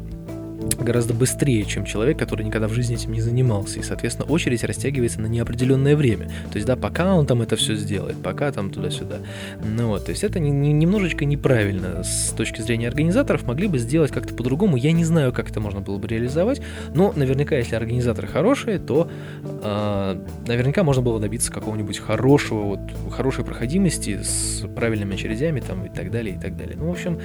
гораздо 0.78 1.14
быстрее, 1.14 1.64
чем 1.64 1.84
человек, 1.84 2.18
который 2.18 2.44
никогда 2.44 2.68
в 2.68 2.72
жизни 2.72 2.96
этим 2.96 3.12
не 3.12 3.20
занимался. 3.20 3.78
И, 3.78 3.82
соответственно, 3.82 4.28
очередь 4.30 4.64
растягивается 4.64 5.20
на 5.20 5.26
неопределенное 5.26 5.96
время. 5.96 6.26
То 6.50 6.56
есть, 6.56 6.66
да, 6.66 6.76
пока 6.76 7.14
он 7.14 7.26
там 7.26 7.42
это 7.42 7.56
все 7.56 7.74
сделает, 7.74 8.16
пока 8.22 8.50
там 8.52 8.70
туда-сюда. 8.70 9.18
Ну 9.64 9.88
вот, 9.88 10.04
то 10.06 10.10
есть 10.10 10.24
это 10.24 10.38
не, 10.38 10.50
не, 10.50 10.72
немножечко 10.72 11.24
неправильно 11.24 12.02
с 12.02 12.30
точки 12.30 12.60
зрения 12.60 12.88
организаторов. 12.88 13.46
Могли 13.46 13.68
бы 13.68 13.78
сделать 13.78 14.10
как-то 14.10 14.34
по-другому. 14.34 14.76
Я 14.76 14.92
не 14.92 15.04
знаю, 15.04 15.32
как 15.32 15.50
это 15.50 15.60
можно 15.60 15.80
было 15.80 15.98
бы 15.98 16.08
реализовать, 16.08 16.60
но 16.94 17.12
наверняка, 17.14 17.56
если 17.56 17.76
организаторы 17.76 18.28
хорошие, 18.28 18.78
то 18.78 19.10
э, 19.44 20.26
наверняка 20.46 20.82
можно 20.82 21.02
было 21.02 21.20
добиться 21.20 21.52
какого-нибудь 21.52 21.98
хорошего, 21.98 22.62
вот, 22.62 22.80
хорошей 23.10 23.44
проходимости 23.44 24.20
с 24.22 24.66
правильными 24.74 25.14
очередями 25.14 25.60
там 25.60 25.86
и 25.86 25.88
так 25.88 26.10
далее, 26.10 26.36
и 26.36 26.38
так 26.38 26.56
далее. 26.56 26.76
Ну, 26.76 26.88
в 26.88 26.92
общем, 26.92 27.18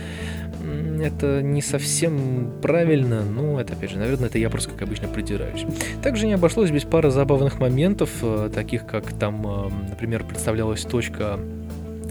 это 1.02 1.42
не 1.42 1.62
совсем 1.62 2.54
правильно, 2.62 3.25
ну, 3.34 3.60
это, 3.60 3.74
опять 3.74 3.92
же, 3.92 3.98
наверное, 3.98 4.28
это 4.28 4.38
я 4.38 4.50
просто, 4.50 4.72
как 4.72 4.84
обычно, 4.84 5.08
придираюсь. 5.08 5.66
Также 6.02 6.28
не 6.28 6.34
обошлось 6.34 6.72
без 6.72 6.84
пары 6.84 7.12
забавных 7.12 7.60
моментов, 7.60 8.10
э, 8.22 8.50
таких 8.54 8.86
как 8.86 9.12
там, 9.14 9.46
э, 9.46 9.70
например, 9.90 10.24
представлялась 10.24 10.84
точка 10.84 11.40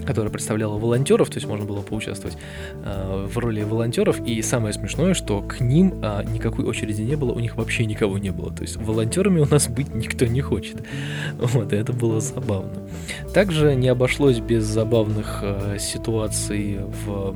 которая 0.05 0.31
представляла 0.31 0.77
волонтеров, 0.77 1.29
то 1.29 1.37
есть 1.37 1.47
можно 1.47 1.65
было 1.65 1.81
поучаствовать 1.81 2.37
э, 2.83 3.27
в 3.27 3.37
роли 3.37 3.63
волонтеров. 3.63 4.25
И 4.25 4.41
самое 4.41 4.73
смешное, 4.73 5.13
что 5.13 5.41
к 5.41 5.59
ним 5.59 5.99
э, 6.01 6.23
никакой 6.31 6.65
очереди 6.65 7.01
не 7.01 7.15
было, 7.15 7.33
у 7.33 7.39
них 7.39 7.57
вообще 7.57 7.85
никого 7.85 8.17
не 8.17 8.31
было. 8.31 8.53
То 8.53 8.61
есть 8.61 8.77
волонтерами 8.77 9.39
у 9.39 9.45
нас 9.45 9.67
быть 9.67 9.93
никто 9.93 10.25
не 10.25 10.41
хочет. 10.41 10.77
Вот, 11.37 11.73
и 11.73 11.75
это 11.75 11.93
было 11.93 12.21
забавно. 12.21 12.87
Также 13.33 13.75
не 13.75 13.87
обошлось 13.87 14.39
без 14.39 14.63
забавных 14.63 15.39
э, 15.41 15.77
ситуаций 15.79 16.79
в 17.05 17.35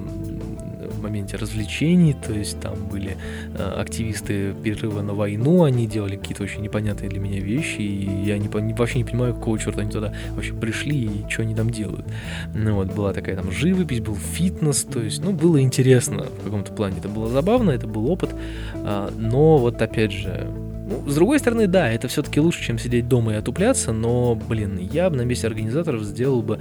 моменте 1.02 1.38
развлечений, 1.38 2.14
то 2.14 2.34
есть 2.34 2.60
там 2.60 2.88
были 2.88 3.18
э, 3.54 3.74
активисты 3.78 4.54
перерыва 4.64 5.02
на 5.02 5.14
войну, 5.14 5.64
они 5.64 5.88
делали 5.88 6.16
какие-то 6.16 6.44
очень 6.44 6.62
непонятные 6.62 7.10
для 7.10 7.20
меня 7.20 7.40
вещи, 7.40 7.82
и 7.82 8.24
я 8.24 8.38
не, 8.38 8.48
не, 8.62 8.74
вообще 8.74 9.00
не 9.00 9.04
понимаю, 9.04 9.34
какого 9.34 9.58
черта 9.60 9.82
они 9.82 9.92
туда 9.92 10.14
вообще 10.32 10.54
пришли 10.54 11.06
и 11.06 11.30
что 11.30 11.44
они 11.44 11.56
там 11.56 11.70
делают. 11.70 12.06
Ну 12.54 12.76
вот, 12.76 12.94
была 12.94 13.14
такая 13.14 13.36
там 13.36 13.52
живопись, 13.52 14.02
был 14.02 14.16
фитнес, 14.16 14.84
то 14.84 15.02
есть, 15.02 15.24
ну, 15.24 15.32
было 15.32 15.62
интересно 15.62 16.26
в 16.42 16.44
каком-то 16.44 16.74
плане, 16.74 16.98
это 17.00 17.10
было 17.10 17.28
забавно, 17.28 17.72
это 17.72 17.88
был 17.88 18.10
опыт, 18.10 18.32
э, 18.74 19.10
но 19.16 19.58
вот 19.58 19.82
опять 19.82 20.12
же, 20.12 20.48
ну, 20.90 21.08
с 21.08 21.16
другой 21.16 21.40
стороны, 21.40 21.68
да, 21.68 21.92
это 21.92 22.08
все-таки 22.08 22.40
лучше, 22.40 22.64
чем 22.64 22.80
сидеть 22.80 23.08
дома 23.08 23.34
и 23.34 23.36
отупляться, 23.36 23.92
но, 23.92 24.36
блин, 24.36 24.78
я 24.92 25.10
бы 25.10 25.18
на 25.18 25.22
месте 25.22 25.46
организаторов 25.46 26.04
сделал 26.04 26.42
бы 26.42 26.60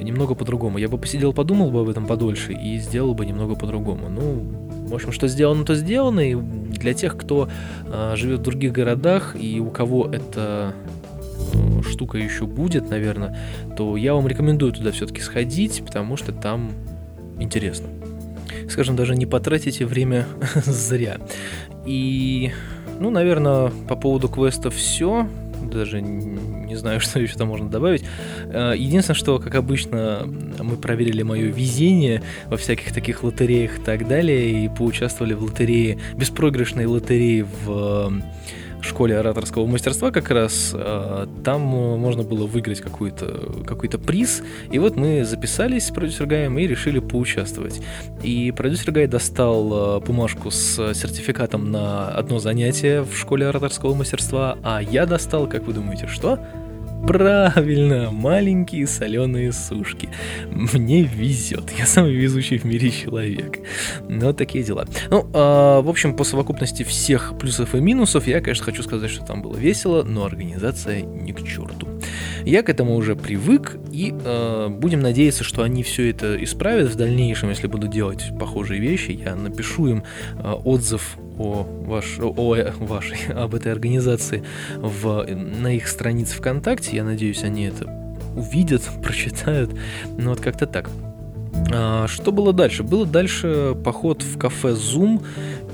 немного 0.00 0.34
по-другому. 0.34 0.78
Я 0.78 0.88
бы 0.88 0.98
посидел, 0.98 1.32
подумал 1.32 1.70
бы 1.70 1.80
об 1.80 1.88
этом 1.88 2.06
подольше 2.06 2.52
и 2.52 2.78
сделал 2.78 3.14
бы 3.14 3.26
немного 3.26 3.54
по-другому. 3.54 4.08
Ну, 4.08 4.88
в 4.88 4.94
общем, 4.94 5.12
что 5.12 5.28
сделано, 5.28 5.64
то 5.64 5.74
сделано. 5.74 6.20
И 6.20 6.34
для 6.34 6.94
тех, 6.94 7.16
кто 7.16 7.48
э, 7.86 8.14
живет 8.16 8.40
в 8.40 8.42
других 8.42 8.72
городах 8.72 9.36
и 9.38 9.60
у 9.60 9.70
кого 9.70 10.08
эта 10.12 10.74
э, 11.54 11.82
штука 11.88 12.18
еще 12.18 12.46
будет, 12.46 12.90
наверное, 12.90 13.38
то 13.76 13.96
я 13.96 14.14
вам 14.14 14.26
рекомендую 14.26 14.72
туда 14.72 14.92
все-таки 14.92 15.20
сходить, 15.20 15.82
потому 15.84 16.16
что 16.16 16.32
там 16.32 16.72
интересно. 17.38 17.88
Скажем, 18.68 18.96
даже 18.96 19.16
не 19.16 19.26
потратите 19.26 19.86
время 19.86 20.26
зря. 20.64 21.18
И, 21.84 22.52
ну, 23.00 23.10
наверное, 23.10 23.70
по 23.88 23.96
поводу 23.96 24.28
квеста 24.28 24.70
все 24.70 25.26
даже 25.72 26.00
не 26.00 26.76
знаю, 26.76 27.00
что 27.00 27.20
еще 27.20 27.36
там 27.36 27.48
можно 27.48 27.68
добавить. 27.68 28.04
Э, 28.44 28.74
единственное, 28.76 29.16
что, 29.16 29.38
как 29.38 29.54
обычно, 29.54 30.26
мы 30.58 30.76
проверили 30.76 31.22
мое 31.22 31.46
везение 31.46 32.22
во 32.46 32.56
всяких 32.56 32.92
таких 32.92 33.22
лотереях 33.22 33.78
и 33.78 33.82
так 33.82 34.08
далее, 34.08 34.64
и 34.64 34.68
поучаствовали 34.68 35.34
в 35.34 35.42
лотерее, 35.42 35.98
беспроигрышной 36.14 36.86
лотерее 36.86 37.46
в 37.64 38.12
школе 38.84 39.18
ораторского 39.18 39.66
мастерства 39.66 40.10
как 40.10 40.30
раз, 40.30 40.72
а, 40.74 41.28
там 41.44 41.60
можно 41.62 42.22
было 42.22 42.46
выиграть 42.46 42.80
какой-то 42.80 43.62
какой 43.66 43.88
приз, 43.88 44.42
и 44.70 44.78
вот 44.78 44.96
мы 44.96 45.24
записались 45.24 45.86
с 45.86 45.90
продюсер 45.90 46.26
Гаем 46.26 46.58
и 46.58 46.66
решили 46.66 46.98
поучаствовать. 46.98 47.80
И 48.22 48.52
продюсер 48.52 48.92
Гай 48.92 49.06
достал 49.06 49.70
а, 49.72 50.00
бумажку 50.00 50.50
с 50.50 50.94
сертификатом 50.94 51.70
на 51.70 52.08
одно 52.08 52.38
занятие 52.38 53.02
в 53.02 53.16
школе 53.16 53.46
ораторского 53.46 53.94
мастерства, 53.94 54.58
а 54.62 54.80
я 54.82 55.06
достал, 55.06 55.46
как 55.46 55.64
вы 55.64 55.72
думаете, 55.72 56.06
что? 56.06 56.38
Правильно, 57.06 58.10
маленькие 58.12 58.86
соленые 58.86 59.52
сушки. 59.52 60.08
Мне 60.50 61.02
везет, 61.02 61.72
я 61.76 61.84
самый 61.84 62.14
везучий 62.14 62.58
в 62.58 62.64
мире 62.64 62.90
человек. 62.90 63.58
Ну, 64.08 64.26
вот 64.26 64.36
такие 64.36 64.62
дела. 64.62 64.86
Ну, 65.10 65.22
э, 65.22 65.80
в 65.82 65.88
общем, 65.88 66.14
по 66.14 66.22
совокупности 66.24 66.84
всех 66.84 67.36
плюсов 67.38 67.74
и 67.74 67.80
минусов, 67.80 68.26
я, 68.26 68.40
конечно, 68.40 68.64
хочу 68.64 68.82
сказать, 68.82 69.10
что 69.10 69.24
там 69.24 69.42
было 69.42 69.56
весело, 69.56 70.04
но 70.04 70.24
организация 70.24 71.02
не 71.02 71.32
к 71.32 71.42
черту. 71.44 71.88
Я 72.44 72.62
к 72.62 72.68
этому 72.68 72.94
уже 72.94 73.16
привык, 73.16 73.76
и 73.90 74.14
э, 74.24 74.68
будем 74.68 75.00
надеяться, 75.00 75.44
что 75.44 75.62
они 75.62 75.82
все 75.82 76.08
это 76.10 76.42
исправят 76.42 76.90
в 76.90 76.96
дальнейшем, 76.96 77.50
если 77.50 77.66
буду 77.66 77.88
делать 77.88 78.30
похожие 78.38 78.80
вещи. 78.80 79.10
Я 79.10 79.34
напишу 79.34 79.88
им 79.88 80.04
э, 80.36 80.52
отзыв 80.64 81.16
о, 81.38 81.66
ваш, 81.86 82.18
о 82.20 82.32
вашей, 82.80 83.18
об 83.34 83.54
этой 83.54 83.72
организации 83.72 84.44
в, 84.76 85.26
на 85.26 85.74
их 85.74 85.88
странице 85.88 86.36
ВКонтакте. 86.36 86.96
Я 86.96 87.04
надеюсь, 87.04 87.42
они 87.44 87.64
это 87.64 87.86
увидят, 88.36 88.82
прочитают. 89.02 89.70
Ну 90.18 90.30
вот 90.30 90.40
как-то 90.40 90.66
так. 90.66 90.90
А, 91.72 92.06
что 92.08 92.32
было 92.32 92.52
дальше? 92.52 92.82
Было 92.82 93.06
дальше 93.06 93.76
поход 93.84 94.22
в 94.22 94.38
кафе 94.38 94.70
Zoom, 94.70 95.24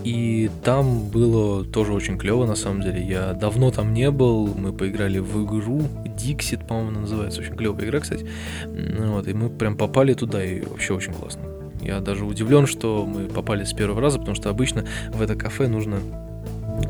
и 0.05 0.51
там 0.65 1.09
было 1.09 1.65
тоже 1.65 1.93
очень 1.93 2.19
клево, 2.19 2.47
на 2.47 2.57
самом 2.57 2.83
деле. 2.83 3.03
Я 3.03 3.33
давно 3.33 3.71
там 3.71 3.93
не 3.93 4.11
был, 4.11 4.47
мы 4.55 4.73
поиграли 4.73 5.19
в 5.19 5.45
игру 5.45 5.83
Dixit, 6.05 6.67
по-моему, 6.67 7.01
называется. 7.01 7.41
Очень 7.41 7.57
клевая 7.57 7.85
игра, 7.85 8.01
кстати. 8.01 8.27
Ну 8.67 9.13
вот, 9.13 9.29
и 9.29 9.35
мы 9.35 9.51
прям 9.51 9.77
попали 9.77 10.15
туда, 10.15 10.45
и 10.45 10.61
вообще 10.61 10.95
очень 10.95 11.13
классно. 11.13 11.48
Я 11.83 12.01
даже 12.01 12.25
удивлен, 12.25 12.67
что 12.67 13.07
мы 13.07 13.25
попали 13.27 13.65
с 13.65 13.73
первого 13.73 14.01
раза, 14.01 14.19
потому 14.19 14.35
что 14.35 14.51
обычно 14.51 14.85
в 15.11 15.23
это 15.23 15.35
кафе 15.37 15.69
нужно 15.69 15.99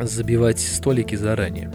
забивать 0.02 0.60
столики 0.60 1.14
заранее. 1.14 1.70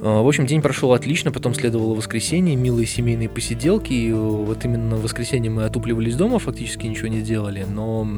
А, 0.00 0.22
в 0.22 0.28
общем, 0.28 0.46
день 0.46 0.62
прошел 0.62 0.92
отлично, 0.92 1.32
потом 1.32 1.54
следовало 1.54 1.94
воскресенье, 1.94 2.54
милые 2.56 2.86
семейные 2.86 3.28
посиделки, 3.28 3.92
и 3.92 4.12
вот 4.12 4.64
именно 4.64 4.96
в 4.96 5.02
воскресенье 5.02 5.50
мы 5.50 5.64
отупливались 5.64 6.14
дома, 6.14 6.38
фактически 6.38 6.86
ничего 6.86 7.08
не 7.08 7.20
делали, 7.20 7.66
но 7.68 8.08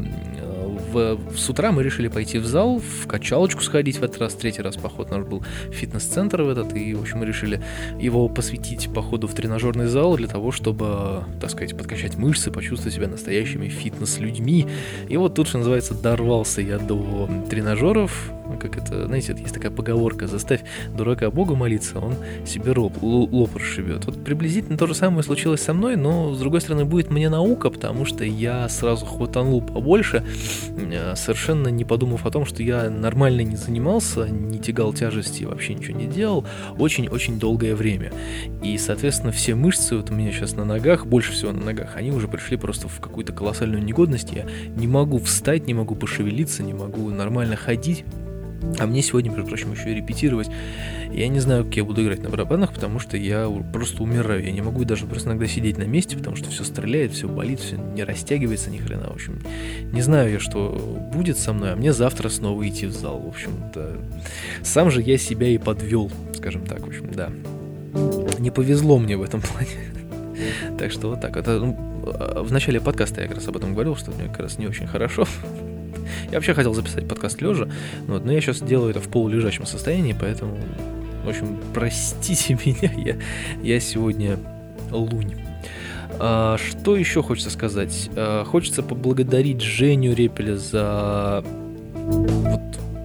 в, 0.93 1.19
с 1.37 1.49
утра 1.49 1.73
мы 1.73 1.83
решили 1.83 2.09
пойти 2.09 2.39
в 2.39 2.47
зал, 2.47 2.79
в 2.79 3.07
качалочку 3.07 3.63
сходить 3.63 3.99
в 3.99 4.03
этот 4.03 4.19
раз, 4.19 4.35
третий 4.35 4.63
раз 4.63 4.77
поход 4.77 5.11
наш 5.11 5.25
был 5.25 5.43
фитнес-центр 5.73 6.43
в 6.43 6.49
этот, 6.49 6.77
и, 6.77 6.95
в 6.95 7.01
общем, 7.01 7.19
мы 7.19 7.27
решили 7.27 7.63
его 7.99 8.29
посвятить 8.29 8.93
походу 8.93 9.27
в 9.27 9.35
тренажерный 9.35 9.87
зал 9.87 10.17
для 10.17 10.29
того, 10.29 10.53
чтобы, 10.53 11.25
так 11.41 11.51
сказать, 11.51 11.77
подкачать 11.77 12.17
мышцы, 12.17 12.51
почувствовать 12.51 12.95
себя 12.95 13.09
настоящими 13.09 13.69
фитнес-людьми. 13.69 14.67
И 15.09 15.17
вот 15.17 15.35
тут, 15.35 15.49
что 15.49 15.59
называется, 15.59 15.95
дорвался 15.95 16.61
я 16.61 16.79
до 16.79 17.29
тренажеров, 17.49 18.33
как 18.59 18.77
это, 18.77 19.07
знаете, 19.07 19.37
есть 19.39 19.55
такая 19.55 19.71
поговорка, 19.71 20.27
заставь 20.27 20.63
дурака 20.97 21.31
Богу 21.31 21.55
молиться, 21.55 21.99
он 21.99 22.15
себе 22.47 22.73
лоб, 22.73 23.03
лоб 23.03 23.57
расшибет. 23.57 24.07
Вот 24.07 24.23
приблизительно 24.25 24.79
то 24.79 24.87
же 24.87 24.95
самое 24.95 25.23
случилось 25.23 25.63
со 25.63 25.75
мной, 25.75 25.97
но, 25.97 26.35
с 26.35 26.39
другой 26.39 26.61
стороны, 26.61 26.85
будет 26.85 27.11
мне 27.11 27.29
наука, 27.29 27.71
потому 27.71 28.05
что 28.05 28.25
я 28.25 28.69
сразу 28.69 29.07
хватанул 29.07 29.63
побольше, 29.63 30.25
э, 30.77 31.15
совершенно 31.17 31.69
не 31.69 31.85
подумав 31.85 32.27
о 32.27 32.31
том, 32.31 32.45
что 32.45 32.63
я 32.63 32.91
нормально 32.91 33.43
не 33.43 33.57
занимался, 33.57 34.29
не 34.29 34.59
тягал 34.59 34.93
тяжести, 34.93 35.45
вообще 35.45 35.75
ничего 35.75 35.99
не 35.99 36.07
делал, 36.07 36.45
очень-очень 36.79 37.39
долгое 37.39 37.75
время. 37.75 38.13
И, 38.63 38.77
соответственно, 38.79 39.33
все 39.33 39.55
мышцы 39.55 39.97
вот 39.97 40.11
у 40.11 40.15
меня 40.15 40.33
сейчас 40.33 40.55
на 40.55 40.65
ногах, 40.65 41.07
больше 41.07 41.33
всего 41.33 41.53
на 41.53 41.65
ногах, 41.65 41.97
они 41.97 42.11
уже 42.11 42.29
пришли 42.29 42.57
просто 42.57 42.89
в 42.89 43.01
какую-то 43.01 43.33
колоссальную 43.33 43.83
негодность. 43.83 44.33
Я 44.33 44.47
не 44.77 44.87
могу 44.87 45.19
встать, 45.19 45.67
не 45.67 45.75
могу 45.75 45.95
пошевелиться, 45.95 46.63
не 46.63 46.75
могу 46.75 47.11
нормально 47.11 47.57
ходить. 47.57 48.05
А 48.79 48.87
мне 48.87 49.03
сегодня, 49.03 49.31
между 49.31 49.47
прочим, 49.47 49.73
еще 49.73 49.91
и 49.91 49.95
репетировать. 49.95 50.51
Я 51.13 51.29
не 51.29 51.41
знаю, 51.41 51.65
как 51.65 51.77
я 51.77 51.85
буду 51.85 52.03
играть 52.03 52.23
на 52.23 52.29
барабанах, 52.29 52.73
потому 52.73 52.99
что 52.99 53.17
я 53.17 53.51
просто 53.73 54.03
умираю. 54.03 54.45
Я 54.45 54.53
не 54.53 54.63
могу 54.63 54.85
даже 54.85 55.07
просто 55.07 55.31
иногда 55.31 55.47
сидеть 55.47 55.77
на 55.79 55.85
месте, 55.85 56.17
потому 56.17 56.37
что 56.37 56.51
все 56.51 56.65
стреляет, 56.65 57.13
все 57.13 57.29
болит, 57.29 57.61
все 57.61 57.77
не 57.77 58.05
растягивается 58.05 58.71
ни 58.71 58.79
хрена. 58.79 59.09
В 59.09 59.15
общем, 59.15 59.41
не 59.93 60.03
знаю 60.03 60.31
я, 60.33 60.39
что 60.39 61.11
будет 61.13 61.39
со 61.39 61.53
мной, 61.53 61.73
а 61.73 61.77
мне 61.77 61.93
завтра 61.93 62.29
снова 62.29 62.67
идти 62.69 62.87
в 62.87 62.93
зал. 62.93 63.19
В 63.19 63.29
общем-то, 63.29 63.97
сам 64.63 64.91
же 64.91 65.03
я 65.03 65.19
себя 65.19 65.49
и 65.49 65.59
подвел, 65.59 66.11
скажем 66.35 66.65
так. 66.65 66.81
В 66.81 66.89
общем, 66.89 67.11
да. 67.13 67.31
Не 68.39 68.51
повезло 68.51 68.99
мне 68.99 69.17
в 69.17 69.23
этом 69.23 69.41
плане. 69.41 69.71
Так 70.79 70.93
что 70.93 71.09
вот 71.09 71.21
так. 71.21 71.37
Это, 71.37 71.59
ну, 71.59 71.77
в 72.43 72.53
начале 72.53 72.81
подкаста 72.81 73.23
я 73.23 73.27
как 73.27 73.37
раз 73.37 73.49
об 73.49 73.57
этом 73.57 73.73
говорил, 73.73 73.97
что 73.97 74.11
мне 74.13 74.29
как 74.29 74.41
раз 74.41 74.59
не 74.59 74.67
очень 74.67 74.87
хорошо. 74.87 75.27
Я 76.31 76.39
вообще 76.39 76.55
хотел 76.55 76.75
записать 76.75 77.09
подкаст 77.09 77.41
лежа, 77.41 77.69
вот, 78.07 78.25
но 78.25 78.33
я 78.33 78.41
сейчас 78.41 78.61
делаю 78.61 78.91
это 78.91 79.01
в 79.01 79.09
полулежачем 79.09 79.67
состоянии, 79.67 80.17
поэтому, 80.19 80.59
в 81.25 81.29
общем, 81.29 81.59
простите 81.75 82.59
меня, 82.65 82.93
я, 82.97 83.17
я 83.63 83.81
сегодня 83.81 84.39
лунь. 84.91 85.35
А, 86.19 86.59
что 86.59 86.97
еще 86.97 87.23
хочется 87.23 87.51
сказать? 87.51 88.11
А, 88.17 88.45
хочется 88.45 88.83
поблагодарить 88.83 89.63
Женю 89.63 90.15
Репеля 90.15 90.57
за 90.57 91.45
вот 92.07 92.61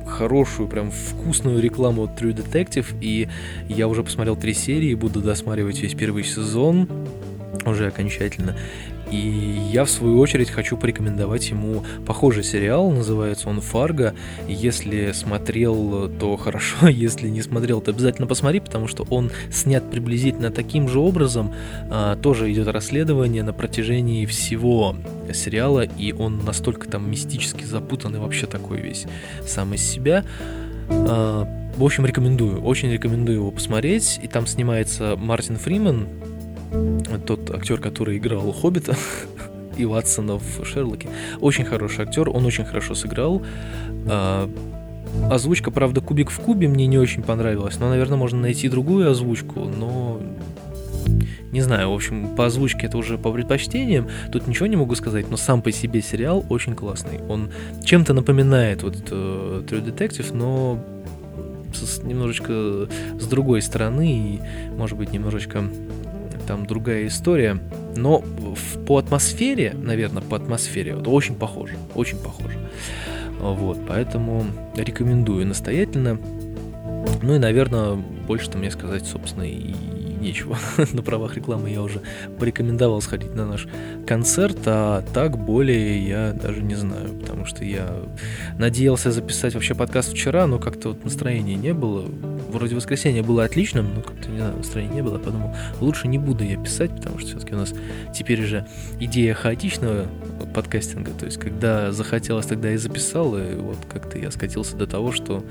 хорошую, 0.08 0.68
прям 0.68 0.92
вкусную 0.92 1.62
рекламу 1.62 2.06
True 2.06 2.34
Detective, 2.34 2.86
и 3.02 3.28
я 3.68 3.88
уже 3.88 4.04
посмотрел 4.04 4.36
три 4.36 4.54
серии, 4.54 4.94
буду 4.96 5.22
досматривать 5.22 5.80
весь 5.80 5.94
первый 5.94 6.24
сезон 6.24 6.88
уже 7.66 7.88
окончательно. 7.88 8.56
И 9.16 9.70
я, 9.72 9.86
в 9.86 9.90
свою 9.90 10.20
очередь, 10.20 10.50
хочу 10.50 10.76
порекомендовать 10.76 11.50
ему 11.50 11.84
похожий 12.06 12.44
сериал, 12.44 12.92
называется 12.92 13.48
он 13.48 13.62
«Фарго». 13.62 14.14
Если 14.48 15.14
смотрел, 15.14 16.10
то 16.20 16.36
хорошо, 16.36 16.88
если 16.90 17.30
не 17.30 17.42
смотрел, 17.42 17.80
то 17.80 17.92
обязательно 17.92 18.28
посмотри, 18.28 18.60
потому 18.60 18.88
что 18.88 19.08
он 19.10 19.32
снят 19.52 19.90
приблизительно 19.90 20.52
таким 20.52 20.90
же 20.90 21.00
образом. 21.00 21.54
А, 21.90 22.18
тоже 22.18 22.52
идет 22.52 22.68
расследование 22.68 23.44
на 23.44 23.54
протяжении 23.54 24.26
всего 24.26 24.98
сериала, 25.34 25.86
и 25.86 26.12
он 26.12 26.44
настолько 26.44 26.90
там 26.90 27.10
мистически 27.10 27.64
запутанный, 27.64 28.20
вообще 28.20 28.48
такой 28.48 28.82
весь 28.82 29.06
сам 29.48 29.74
из 29.74 29.82
себя. 29.82 30.26
А, 30.90 31.48
в 31.78 31.84
общем, 31.84 32.06
рекомендую, 32.06 32.62
очень 32.62 32.92
рекомендую 32.92 33.38
его 33.38 33.52
посмотреть. 33.52 34.20
И 34.22 34.28
там 34.28 34.46
снимается 34.46 35.16
Мартин 35.18 35.58
Фриман, 35.58 36.08
тот 37.26 37.52
актер, 37.52 37.80
который 37.80 38.18
играл 38.18 38.52
Хоббита 38.52 38.96
и 39.78 39.86
Ватсона 39.86 40.38
в 40.38 40.66
Шерлоке. 40.66 41.10
Очень 41.40 41.66
хороший 41.66 42.06
актер, 42.06 42.30
он 42.30 42.46
очень 42.46 42.66
хорошо 42.66 42.96
сыграл. 42.96 43.42
А, 44.08 44.50
озвучка, 45.30 45.72
правда, 45.72 46.02
кубик 46.02 46.30
в 46.30 46.40
кубе 46.40 46.68
мне 46.68 46.88
не 46.88 46.98
очень 46.98 47.24
понравилась, 47.24 47.80
но, 47.80 47.90
наверное, 47.90 48.18
можно 48.18 48.40
найти 48.40 48.70
другую 48.70 49.10
озвучку, 49.10 49.62
но 49.62 50.22
не 51.52 51.62
знаю, 51.62 51.90
в 51.90 51.94
общем, 51.94 52.36
по 52.36 52.48
озвучке 52.48 52.88
это 52.88 52.98
уже 52.98 53.18
по 53.18 53.32
предпочтениям, 53.32 54.10
тут 54.32 54.46
ничего 54.46 54.68
не 54.68 54.76
могу 54.76 54.94
сказать, 54.96 55.30
но 55.30 55.38
сам 55.38 55.62
по 55.62 55.72
себе 55.72 56.02
сериал 56.02 56.46
очень 56.50 56.76
классный. 56.76 57.22
Он 57.30 57.50
чем-то 57.84 58.14
напоминает 58.14 58.84
вот 58.84 58.96
uh, 58.96 59.66
True 59.66 59.86
Detective, 59.86 60.36
но 60.36 60.84
с, 61.74 62.04
немножечко 62.04 62.90
с 63.20 63.26
другой 63.28 63.62
стороны 63.62 64.12
и, 64.12 64.40
может 64.76 64.98
быть, 64.98 65.14
немножечко 65.14 65.64
там 66.46 66.66
другая 66.66 67.08
история, 67.08 67.60
но 67.96 68.20
в, 68.20 68.86
по 68.86 68.98
атмосфере, 68.98 69.74
наверное, 69.74 70.22
по 70.22 70.38
атмосфере, 70.38 70.96
вот, 70.96 71.08
очень 71.08 71.36
похоже, 71.36 71.76
очень 71.94 72.18
похоже. 72.18 72.58
Вот, 73.40 73.80
поэтому 73.88 74.46
рекомендую 74.76 75.46
настоятельно. 75.46 76.20
Ну 77.22 77.36
и, 77.36 77.38
наверное, 77.38 77.96
больше-то 77.96 78.58
мне 78.58 78.72
сказать, 78.72 79.06
собственно, 79.06 79.44
и 79.44 79.74
нечего. 80.26 80.58
на 80.94 81.02
правах 81.02 81.36
рекламы 81.36 81.70
я 81.70 81.82
уже 81.82 82.02
порекомендовал 82.40 83.02
сходить 83.02 83.34
на 83.36 83.46
наш 83.46 83.68
концерт, 84.08 84.58
а 84.66 85.04
так 85.14 85.38
более 85.38 86.06
я 86.06 86.34
даже 86.34 86.62
не 86.62 86.76
знаю, 86.76 87.14
потому 87.20 87.46
что 87.46 87.64
я 87.64 87.88
надеялся 88.58 89.12
записать 89.12 89.54
вообще 89.54 89.76
подкаст 89.76 90.12
вчера, 90.14 90.48
но 90.48 90.60
как-то 90.60 90.90
вот 90.90 91.04
настроения 91.04 91.56
не 91.56 91.74
было. 91.74 92.06
Вроде 92.50 92.76
воскресенье 92.76 93.22
было 93.24 93.44
отличным, 93.44 93.94
но 93.96 94.02
как-то, 94.02 94.30
не 94.30 94.38
знаю, 94.38 94.58
настроения 94.58 94.96
не 94.96 95.04
было. 95.04 95.18
Подумал, 95.20 95.56
лучше 95.80 96.08
не 96.08 96.18
буду 96.18 96.44
я 96.44 96.58
писать, 96.62 96.92
потому 96.96 97.20
что 97.20 97.30
все-таки 97.30 97.54
у 97.54 97.58
нас 97.58 97.74
теперь 98.14 98.42
же 98.42 98.66
идея 99.00 99.34
хаотичного 99.34 100.08
подкастинга, 100.54 101.12
то 101.12 101.26
есть 101.26 101.38
когда 101.38 101.92
захотелось, 101.92 102.46
тогда 102.46 102.72
и 102.72 102.78
записал, 102.78 103.38
и 103.38 103.56
вот 103.56 103.78
как-то 103.92 104.18
я 104.18 104.32
скатился 104.32 104.76
до 104.76 104.88
того, 104.88 105.12
что 105.12 105.44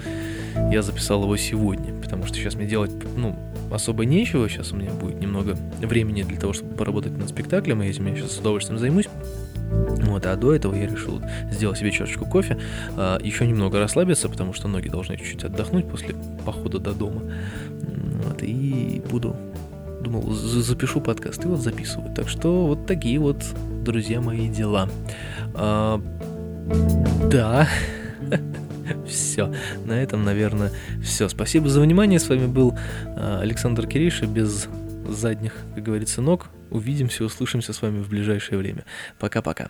я 0.72 0.82
записал 0.82 1.22
его 1.22 1.36
сегодня, 1.36 1.94
потому 2.00 2.26
что 2.26 2.36
сейчас 2.36 2.54
мне 2.54 2.66
делать, 2.66 2.90
ну, 3.16 3.36
особо 3.70 4.04
нечего, 4.04 4.48
сейчас 4.48 4.63
у 4.72 4.76
меня 4.76 4.92
будет 4.92 5.20
немного 5.20 5.56
времени 5.80 6.22
для 6.22 6.38
того, 6.38 6.52
чтобы 6.52 6.74
поработать 6.74 7.16
над 7.16 7.28
спектаклем, 7.28 7.82
и 7.82 7.86
этим 7.86 8.06
я 8.06 8.16
сейчас 8.16 8.32
с 8.32 8.38
удовольствием 8.38 8.78
займусь. 8.78 9.08
Вот, 9.70 10.26
а 10.26 10.36
до 10.36 10.54
этого 10.54 10.74
я 10.74 10.86
решил 10.86 11.20
сделать 11.50 11.78
себе 11.78 11.90
чашечку 11.90 12.26
кофе, 12.26 12.58
а, 12.96 13.18
еще 13.20 13.46
немного 13.46 13.78
расслабиться, 13.78 14.28
потому 14.28 14.52
что 14.52 14.68
ноги 14.68 14.88
должны 14.88 15.16
чуть-чуть 15.16 15.44
отдохнуть 15.44 15.88
после 15.88 16.14
похода 16.44 16.78
до 16.78 16.92
дома. 16.92 17.22
Вот, 18.24 18.42
и 18.42 19.02
буду, 19.10 19.36
думал, 20.00 20.30
запишу 20.32 21.00
подкаст, 21.00 21.44
и 21.44 21.48
вот 21.48 21.60
записываю. 21.60 22.14
Так 22.14 22.28
что 22.28 22.66
вот 22.66 22.86
такие 22.86 23.18
вот, 23.18 23.42
друзья 23.82 24.20
мои, 24.20 24.48
дела. 24.48 24.88
А, 25.54 26.00
да. 27.30 27.68
Все. 29.06 29.52
На 29.84 30.02
этом, 30.02 30.24
наверное, 30.24 30.70
все. 31.02 31.28
Спасибо 31.28 31.68
за 31.68 31.80
внимание. 31.80 32.18
С 32.18 32.28
вами 32.28 32.46
был 32.46 32.76
а, 33.06 33.40
Александр 33.40 33.86
Кириша 33.86 34.26
без 34.26 34.68
задних, 35.08 35.54
как 35.74 35.84
говорится, 35.84 36.22
ног. 36.22 36.48
Увидимся, 36.70 37.24
услышимся 37.24 37.72
с 37.72 37.82
вами 37.82 38.02
в 38.02 38.08
ближайшее 38.08 38.58
время. 38.58 38.84
Пока-пока. 39.18 39.68